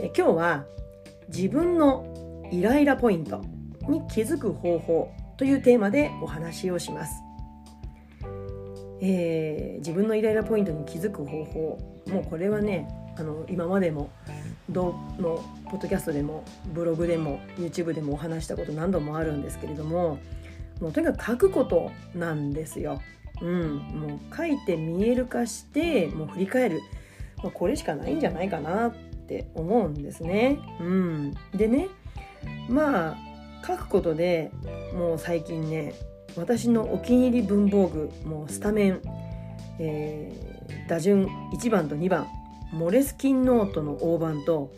[0.00, 0.64] え今日は
[1.28, 2.06] 自分の
[2.52, 3.42] イライラポイント
[3.88, 7.20] に気づく方法というテーマでお話をします、
[9.00, 11.78] えー、自分のイライラポイントに気づく方法。
[12.08, 12.88] もうこれはね
[13.18, 14.10] あの今までも
[14.70, 20.18] どのポッドキャストでもブログでも YouTube でもお話したこと何度もあるんですけれども
[20.80, 23.02] もうとにかく書くことなんですよ。
[23.42, 26.80] うん、もう書いて見える化してもう振り返る、
[27.42, 28.88] まあ、これしかないんじゃないかな。
[28.88, 28.92] っ
[29.28, 30.58] て思うんですね。
[30.80, 31.88] うん、でね
[32.68, 33.16] まあ
[33.66, 34.50] 書くことで
[34.94, 35.94] もう最近ね
[36.36, 39.02] 私のお気に入り文房具もうスタメン、
[39.78, 42.26] えー、打順1番と2番
[42.72, 44.70] モレスキンノートの大判と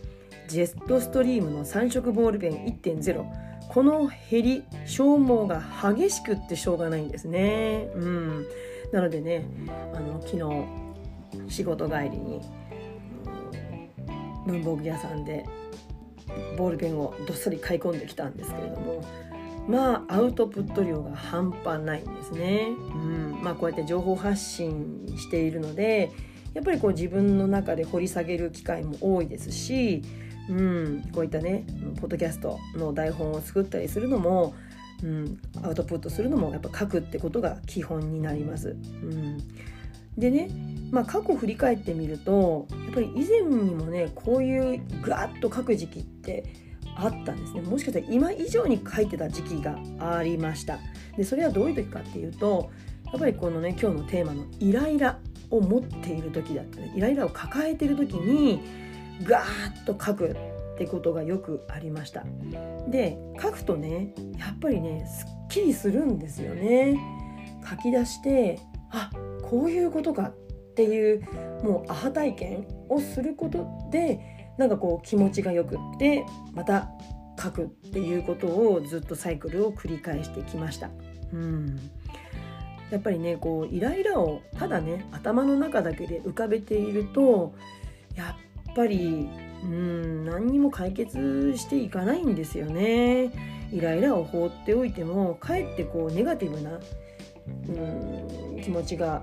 [0.49, 3.25] ジェットストリームの3色ボールペン1.0
[3.69, 5.63] この減り消耗が
[5.95, 7.89] 激しくってしょうがないんですね。
[7.95, 8.47] うん、
[8.93, 9.45] なのでね
[9.95, 10.37] あの昨
[11.47, 12.41] 日仕事帰りに
[14.47, 15.47] 文房具屋さんで
[16.57, 19.05] ボールペンをどっさり買い込んできたんですけれども
[19.69, 22.69] まあアウトプット量が半端ないんですね。
[22.95, 26.11] うんまあ、こうやって情報発信しているので
[26.55, 30.03] やっぱりこう自分の中で掘り下げる機会も多いですし
[30.51, 31.65] うん、こういったね
[32.01, 34.55] ポッドキャストの台本を作ったりするのも、
[35.03, 38.71] うん、アウトプットするのもやっぱ書くってことが基本になります。
[38.71, 38.73] う
[39.07, 39.39] ん、
[40.17, 40.51] でね、
[40.91, 46.45] まあ、過去振り返ってみるとやっぱり以前にもねこういうガーッと書く時期って
[46.97, 47.63] あったんですね。
[47.63, 49.79] もしかしたら今以上に書いてた時期が
[50.17, 50.79] ありました。
[51.17, 52.71] でそれはどういう時かっていうと
[53.07, 55.19] やっぱりこのね今日のテーマのイライラ
[55.51, 56.93] を持っている時だったね。
[56.95, 58.61] イライラを抱えてる時に
[59.23, 60.31] ガーッと書く
[60.75, 62.25] ってことがよくありました。
[62.89, 66.99] で書くとねやっぱりねすっきりするんですよね。
[67.69, 68.59] 書き出して
[68.91, 69.11] あ
[69.51, 70.35] こういうことかっ
[70.75, 71.23] ていう
[71.65, 74.21] もうアハ体験をすることで
[74.57, 76.25] なんかこう気持ちがよくって
[76.55, 76.89] また
[77.43, 80.91] 書くっていうことをずっとサイクルを繰り返してきました。
[81.33, 81.79] うん
[82.91, 87.55] やっぱりねこうイライラをただね頭の中だけで浮かべていると
[88.17, 88.37] や
[88.71, 89.29] っぱり
[89.63, 93.31] うん何にも解決していかないんですよね。
[93.73, 96.81] イライラを放っておいてもかえってこうネガティブな
[97.69, 99.23] うん気持ちが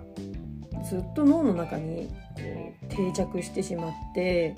[0.89, 4.55] ずっと脳の中にこう定着してしまって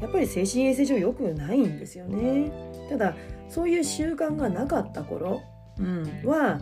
[0.00, 2.50] やっぱり精神衛生上良くないんですよね。
[2.88, 3.14] ただ
[3.48, 5.42] そういう習慣がなかった頃、
[5.78, 6.60] うん、は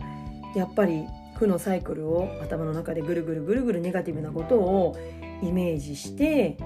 [0.55, 4.95] やっぱり負のサイクルを頭の中でぐるぐるぐるぐるネガティブなことを
[5.41, 6.57] イメージして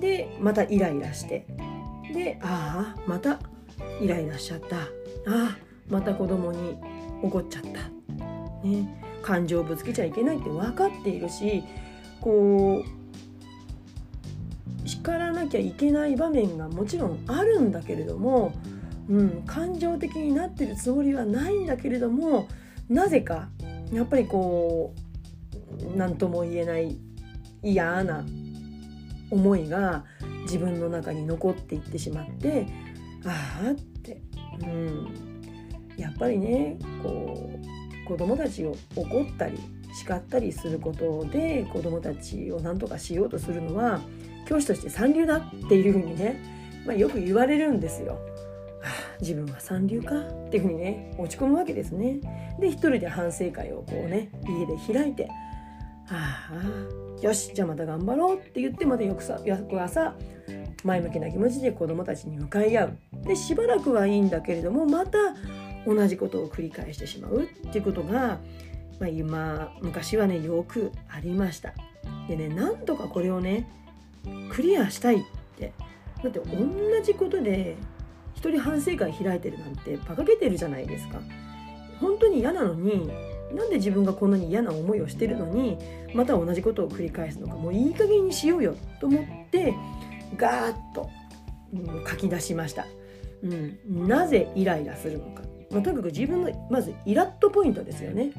[0.00, 1.46] でまたイライラして
[2.12, 3.40] でああまた
[4.00, 4.76] イライラしちゃった。
[4.76, 4.86] あ
[5.26, 5.56] あ
[5.88, 6.76] また子供に
[7.22, 7.68] 怒っちゃった、
[8.66, 11.62] ね、感情をぶつけちゃいけないって分かっているし
[12.20, 18.52] こう叱らなきゃいけない場面がもちろんあるんだけれども、
[19.08, 22.48] うん、感情的になってるつもりはないんだけれども
[22.88, 23.48] なぜか
[23.92, 24.94] やっぱりこ
[25.94, 26.98] う何とも言えない
[27.62, 28.24] 嫌な
[29.30, 30.04] 思いが
[30.42, 32.66] 自分の中に残っていってしまって
[33.24, 34.20] ああって、
[34.60, 35.08] うん、
[35.96, 37.51] やっぱりねこう
[38.04, 39.58] う子供たちを怒ったり
[39.94, 44.00] 叱ったりすることで子供たちを何とかしようとするのは
[44.46, 46.42] 教師として三流だっていうふうにね、
[46.86, 48.18] まあ、よく言われるんですよ。
[48.82, 52.20] ああ自分は三流かっていうふうにね落ち込むわけですね。
[52.58, 55.28] で一人で反省会をこうね家で開いて
[56.08, 60.14] ああよしじゃあまた頑張ろうって言ってまた翌朝
[60.82, 65.18] 前向きな気持ちで子どもたちに向かい合うでしばらくはいいんだけれどもまた
[65.86, 68.38] 同じことを繰り返してしまうっていうことが、
[69.00, 71.74] まあ、今昔はねよくありました。
[72.28, 73.68] でねなんとかこれをね
[74.50, 75.18] クリアしたいっ
[75.58, 75.72] て。
[76.22, 76.56] だって同
[77.02, 77.76] じことで
[78.36, 81.20] 一人反省会開いてるなんて馬鹿げてるじゃないですか。
[82.00, 83.08] 本当に嫌なのに
[83.54, 85.78] なんで自分がこんなに嫌な思いをしてるのに
[86.14, 87.54] また同じことを繰り返すのか。
[87.54, 89.74] もういい加減にしようよと思って
[90.36, 91.10] ガーッと、
[91.74, 92.86] うん、書き出しました、
[93.42, 98.30] うん、なぜイライラするのか、まあ、とにかく自分のまずイラッとポイントですよね。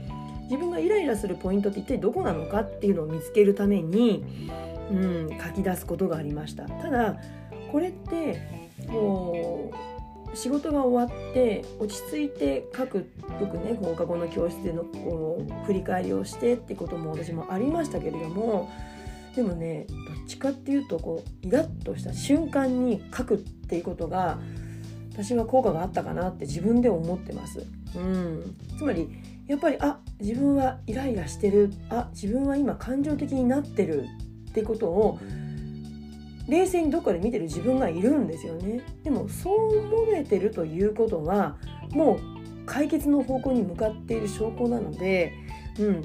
[0.44, 4.24] 自分がイライラするポイントって一体どこなのかっていうのを見つけるために、
[4.92, 6.66] うん、書き出すことがありました。
[6.68, 7.18] ただ
[7.72, 8.40] これって
[8.88, 13.10] こう仕事が終わって落ち着いて書く
[13.40, 18.72] よくね放課後の教室でのこう振り返りをしてってことも私もありましたけれども
[19.36, 24.40] でもねどっちかっていうとこうイラッとした瞬間に書くっていうことが
[25.14, 27.66] 私は効果があったかなって自分で思ってます。
[27.96, 29.10] うん、つまり
[29.48, 31.72] やっぱりあ自分はイライラしてる。
[31.90, 34.08] あ自分は今感情的になってる。
[34.50, 35.20] ってことを
[36.48, 38.82] 冷静にどっかで見てる自分がいるんですよね。
[39.04, 41.58] でもそう思えてるということは
[41.92, 45.34] もう解決の方向に向かっている証拠なので、
[45.80, 46.04] うん、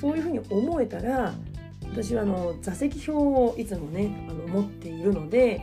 [0.00, 1.34] そういうふうに思えたら
[1.82, 5.60] 私はあの座席表をいつもねあの持っているので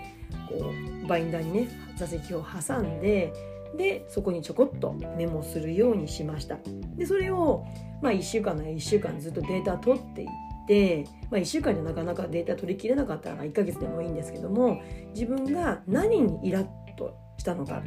[0.59, 0.71] こ
[1.03, 3.33] うバインダーにね座席を挟んで
[3.77, 6.57] でそこにちょこっとメモするようにしました。
[6.95, 7.65] でそれを、
[8.01, 10.27] まあ、1週間なら1週間ずっとデータ取っていっ
[10.67, 14.81] てまあ、1週間でなかなかデータ取りきれなかったら1ヶ月でもいいんですけども
[15.13, 17.81] 自分が何にイラッとしたのか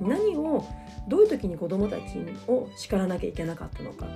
[0.00, 0.64] 何を
[1.08, 2.02] どういう時に子どもたち
[2.48, 4.06] を叱らなきゃいけなかったのか、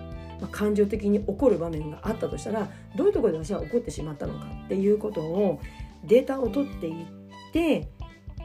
[0.41, 5.61] まあ、感情的に怒る場面があったとしたらどういうところで私は怒ってしまったのかっていうことを
[6.05, 7.07] データを取っていっ
[7.55, 7.89] て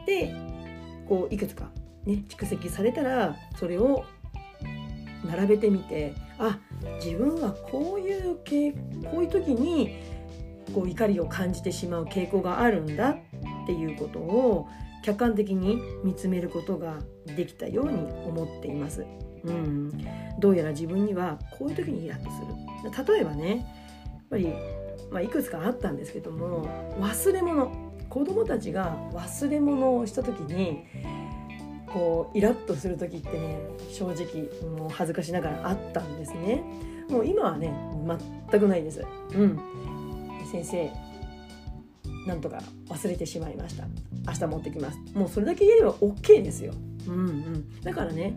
[0.06, 0.34] で
[1.08, 1.68] こういくつか
[2.06, 4.04] ね蓄積されたらそれを
[5.24, 6.58] 並べてみてあ
[7.04, 8.72] 自分はこういう傾
[9.10, 10.00] こういう時に
[10.72, 13.16] こう怒りを感じてしまう傾向があるんだっ
[13.66, 14.68] ていうことを
[15.02, 19.04] 客観的に見つめることができたように思っています。
[19.42, 19.90] うん、
[20.38, 23.14] どうやら自分にはこういう時にイラッとする。
[23.14, 23.66] 例えばね
[24.04, 24.52] やっぱり、
[25.10, 26.66] まあ、いくつかあったんですけども
[27.00, 27.89] 忘れ物。
[28.10, 30.84] 子供たちが忘れ物をした時に
[31.86, 33.58] こうイラッとする時ってね
[33.90, 36.62] 正直もう恥ずかしながらあったんですね。
[37.08, 37.74] もう今はね
[38.50, 39.04] 全くないです。
[39.34, 39.58] うん。
[40.50, 40.90] 先生
[42.26, 42.58] なんとか
[42.88, 43.84] 忘れてしまいました。
[44.26, 44.98] 明日持ってきます。
[45.14, 46.74] もうそれだけ言えれば OK ですよ。
[47.06, 47.80] うんうん。
[47.80, 48.34] だからね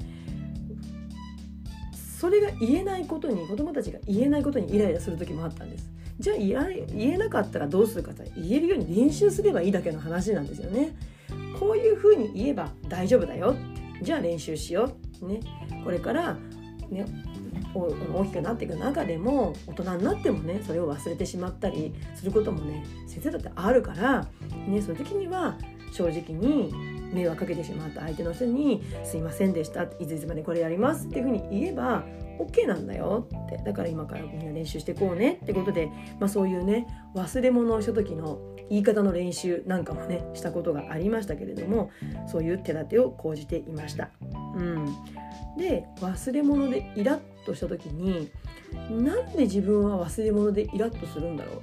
[2.19, 5.91] それが言えないことに子供たちが言えないことにイライラする時もあったんです。
[6.19, 10.95] じゃあ言えなかったらどうするかって言えるように練習すればいいだけの話なんですよね。
[11.59, 13.55] こういうふうに言えば大丈夫だよ
[14.01, 15.39] じゃあ練習しよう、ね、
[15.83, 16.33] これから、
[16.89, 17.05] ね、
[17.73, 24.27] 大きくなっていく中でも大人になってもねそれを忘れてしまったりすることもね先生だってあるから、
[24.67, 25.57] ね、そういう時には
[25.91, 26.73] 正直に
[27.13, 32.05] 迷惑かけてしまった相手の人に「すいませんでした」いついつまでこれやりますっていうふうに言えば
[32.39, 33.27] OK なんだよ。
[33.45, 33.57] って。
[33.57, 35.39] だから今からみんな練習していこうね。
[35.43, 35.87] ってことで、
[36.19, 38.39] まあ、そういうね忘れ物をした時の
[38.69, 41.91] 言い方の練習なんかもねしたことがありましたけれども
[42.27, 44.09] そういう手立てを講じていました。
[44.55, 44.85] うん、
[45.57, 48.31] で忘れ物でイラッとした時に
[48.89, 51.61] なんで自分は忘れ物でイラッとするんだろう、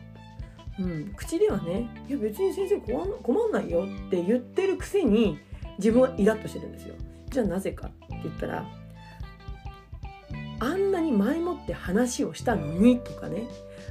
[0.80, 2.80] うん、口ではね「いや別に先生
[3.22, 5.38] 困んないよ」って言ってるくせに
[5.78, 6.94] 自分はイラッとしてるんですよ。
[7.28, 8.66] じゃあなぜかって言ったら
[10.58, 13.44] あんなに前もって話をしたのにとかね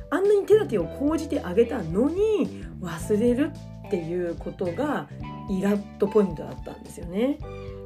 [0.09, 3.51] あんなに手立てを講じてあげたのに忘れる
[3.87, 5.07] っていうことが
[5.49, 7.39] イラッとポイントだったんですよね。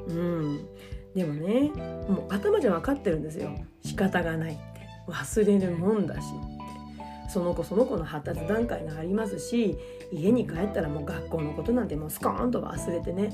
[0.08, 0.68] うん、
[1.16, 1.72] でもね
[2.10, 3.52] もう頭じゃ分かってるんですよ。
[3.84, 4.64] 仕方がないって。
[5.08, 6.28] 忘れるもんだし。
[7.34, 9.76] その子その子の発達段階がありますし
[10.12, 13.32] 家に帰ったらもう学校のことなんてもうスコーンと忘れてね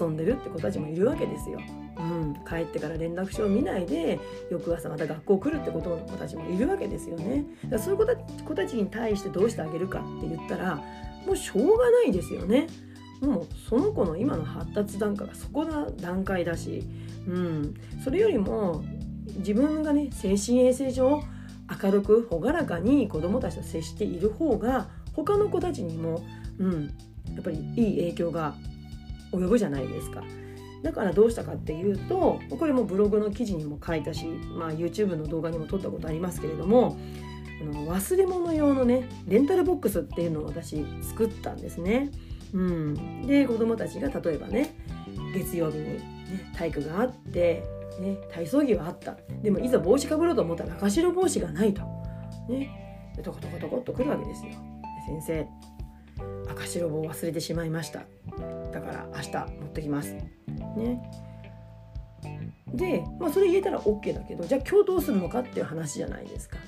[0.00, 1.58] 遊んでるって子たちもいるわけですよ。
[1.98, 4.20] うん、帰ってから連絡書を見ないで
[4.50, 5.80] 翌朝また学校来るって子
[6.16, 7.44] たちもいるわけですよね。
[7.64, 10.76] だからそういう子たちに対してどうしてあげるかって言ったら
[11.26, 12.68] もうしょうがないですよね。
[13.20, 16.84] もうその子の今の発達段階がそこな段階だし、
[17.26, 18.82] うん、それよりも
[19.38, 21.22] 自分がね精神衛生上
[21.82, 26.22] 明るく朗らかに子どもたちと接している方が他の子たちにも、
[26.58, 26.86] うん、
[27.34, 28.54] やっぱりいい影響が
[29.32, 30.22] 及ぶじゃないですか。
[30.82, 36.98] だからどうしたかっていうとこれもブログの記事にも書いたし、まあ、YouTube の動画にも撮ったことありますけれども
[37.60, 42.10] あの忘れ物用のねレンタルボックスっていうのを私作ったんですね。
[42.52, 44.74] うん、で子どもたちが例えばね
[45.34, 46.00] 月曜日に、ね、
[46.56, 47.62] 体育があって、
[48.00, 51.82] ね、体操着はあったでもいざ帽子かぶろうと思ったら赤白帽子がないと。
[52.48, 54.52] ね、でトコトコトコっと来るわけですよ。
[55.06, 55.48] 先生
[56.48, 58.00] 赤白棒忘れてしまいました
[58.72, 61.00] だから明日持ってきますね
[62.72, 66.58] で、まあ、それ言えたら OK だけどじゃあ今日どうするのかっていう話じゃないですか。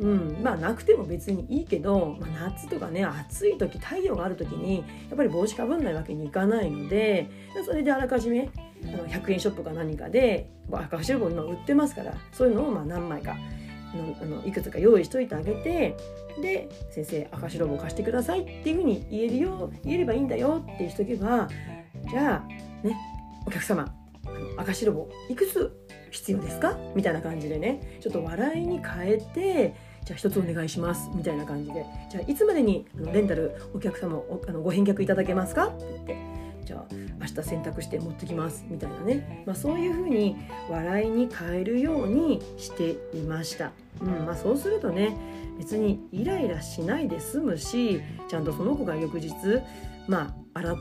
[0.00, 7.30] うん、まあなくても別にいいけど、まあ、夏とかね暑い時太陽がある時にやっぱり帽子かぶんないわけにいかないので
[7.64, 8.50] それであらかじめ
[8.82, 13.36] あの100円ショップか何かで赤白棒今売ってますからそういうのをまあ何枚か
[14.20, 15.96] あのいくつか用意しといてあげて
[16.42, 21.48] で先生赤白棒貸してくださいっていうふうに言えるよ言えればいいんだよってしとけば
[22.10, 22.96] じゃあね
[23.46, 23.94] お客様
[24.26, 25.72] あの赤白棒いくつ
[26.10, 26.76] 必要ですか？
[26.94, 29.74] みたいな感じでねちょっと笑いに変えて
[30.04, 31.86] じゃあ一つお願いしますみたいな感じで。
[32.10, 35.68] じゃあいつまでにレンタルお客様あのご返却いただけますか？
[35.68, 36.34] って言って。
[36.64, 36.86] じゃあ
[37.20, 40.34] 明日洗濯して持ってきますみたいなね、まあ、そういうふうに
[40.70, 45.14] 笑いに変えるようにしていました、うんまあ、そうするとね
[45.58, 49.34] 別にイライラしないで済むしちゃんとその子が翌日
[50.08, 50.74] まあ洗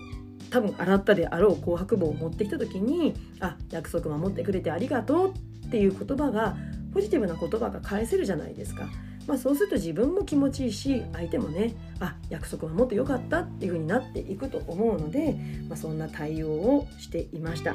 [0.49, 5.33] 多分洗ったであろう紅白棒を持ってきた時に「あ約束守ってくれてありがとう」
[5.67, 6.55] っていう言葉が
[6.93, 8.87] ポジティブな言葉が返せるじゃないですか。
[9.27, 15.37] まあ、そうすると自分も気持ちいいし相手もねあ約束守ってよかったっていう風になっていくと思うので、
[15.69, 17.73] まあ、そんな対応をしていました。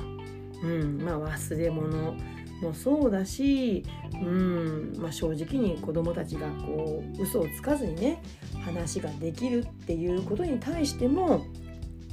[0.63, 2.17] うんまあ、忘れ物
[2.61, 8.21] もそうだし、うんまあ、正直に子どもたちがこう嘘をつかずにね
[8.65, 11.47] 話ができるっていうことに対しても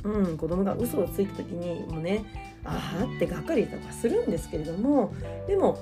[0.06, 2.24] うん、子供が嘘をついた時にもね
[2.64, 5.14] ああってがっかりとかするんですけれども
[5.48, 5.80] でも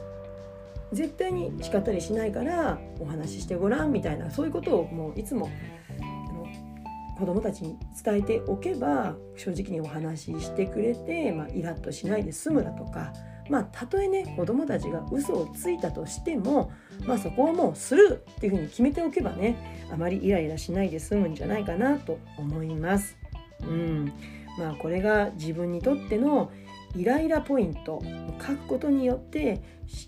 [0.93, 5.49] 絶対に叱ったりしないからお話ししてごらんみたいなそういうことをもういつも
[7.17, 13.13] 子供たちに伝えておけば正直にお話ししてくれて、まあ、イラッとしないで済むだとか
[13.49, 16.71] まあたとえね子供たちが嘘をついたとしても、
[17.05, 23.17] まあ、そこはもうスルーっていうふうに決めておけばねあまりイライラしないで済むんじゃないかなと思います。
[23.61, 24.13] うん
[24.57, 26.51] まあ、これが自分にとっての
[26.95, 28.03] イライラポイントを
[28.39, 29.61] 書くことによって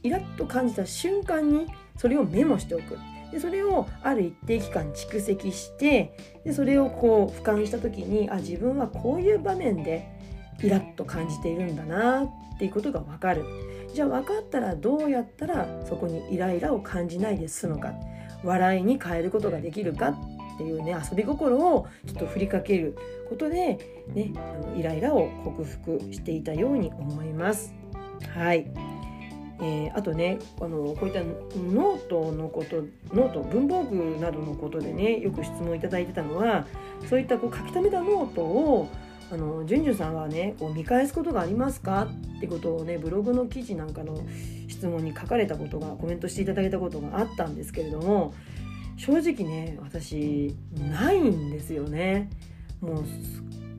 [0.03, 2.97] イラッと感じた瞬間にそれをメモしておく。
[3.31, 10.07] でそれをある一定期間蓄積してでそれをこう俯瞰した時にあ自分はこういう場面で
[10.63, 13.43] イラッと感じているんだなっていうことが分かる。
[13.93, 17.93] じゃあ分かったらどうやったらそこにイライラを感じないで済むか。
[18.43, 20.15] 笑いに変えることができるか
[20.55, 22.97] っていうね遊び心をちょっと振りかける
[23.29, 23.77] ことで、
[24.13, 27.73] ね、あのイライラを克服していたように思います。
[28.33, 28.67] はい
[29.61, 32.83] えー、あとねあのこういったノートのこと
[33.13, 36.65] ノート文房具などのことでねよく質問いただいてたのは
[37.09, 38.89] そういったこう書き留めたノートを
[39.31, 42.09] あのじゅんじゅんさんはねこう見返すことがありますか？
[42.37, 44.17] ってことをねブログの記事なんかの
[44.67, 48.33] 質問に書かれたことがコメントしていただいたことがあったんですけれども
[49.05, 50.55] 正直ね私
[50.89, 52.27] ないんですよね
[52.81, 53.03] もう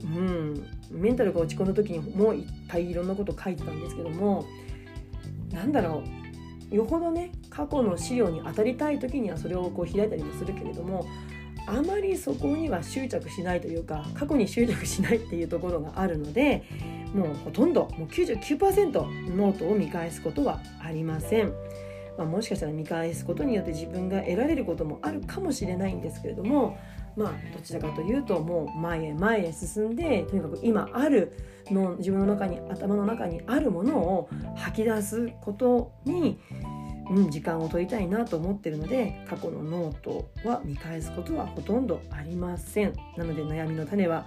[0.05, 4.47] うんメンタルが落ち込んだ時にもういっぱいいろんなこと書いてたんですけども
[5.51, 6.05] なんだろ
[6.71, 11.09] うよほどね過去の資料に当たりたい時にはそれをこう開いたりもするけれども
[11.67, 16.63] あまりそこには執着しないというか過去に執着しないっていうところがあるので
[17.13, 21.53] もうほとんどもう99%ノートを見返すことはありません。
[22.17, 26.79] まあ、もしかしたら見返すことによって自分が得られることもあるかもしれないんですけれども
[27.17, 31.33] まあどちらかというともう前へ前へ進んでとにかく今ある
[31.71, 36.39] の自分の中に頭の中にあるものを吐き出すことに、
[37.11, 42.93] うん、時間を取りたいなと思ってるので過去のノートは見返すことはほとんどありません。
[43.17, 44.27] なので悩みの種は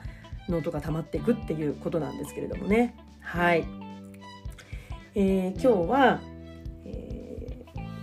[0.50, 2.96] ノートが溜まっていくっていうことなんですけれどもね。
[3.22, 3.65] はい、
[5.13, 6.19] えー、今日は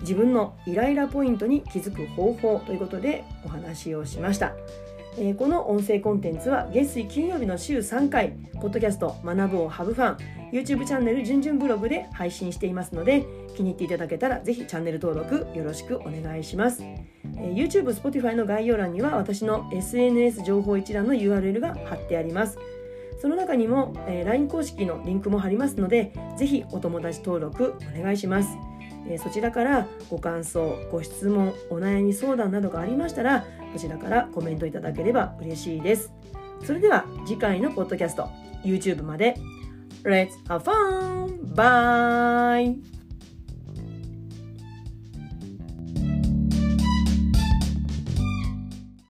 [0.00, 4.54] 自分のイライラポイントに気づく方法ということでお話をしました。
[5.18, 10.16] えー、この音声コンテンツは月水金曜日の週3回、ポッドキャスト学ぶをハブファン、
[10.52, 13.24] YouTube チャンネルじゅんじゅんブログで配信していますので、
[13.56, 16.82] 気に入っていただけたらぜひチャンネル登録よろしくお願いします。
[16.82, 22.58] えー、YouTube、Spotify の概要欄には私の SNS 情報一覧の URL が貼ってあります。
[23.18, 28.65] その中にも、えー、LINE 公式のリンクも貼りますので、ぜひお友達登録お願いします。
[29.08, 36.12] えそちらからご感想ご質問お悩み相談などがありましたらこちらからコメントいただければ嬉しいです
[36.64, 38.28] それでは次回のポッドキャスト
[38.64, 39.36] YouTube まで
[40.02, 41.54] Let's have fun!
[41.54, 42.95] Bye!